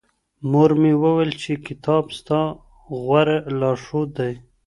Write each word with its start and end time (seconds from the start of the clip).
مور 0.51 0.71
مي 0.81 0.93
وويل 1.03 1.31
چي 1.41 1.53
کتاب 1.67 2.03
ستا 2.17 2.41
غوره 3.03 3.37
لارښود 3.59 4.09
دی. 4.17 4.33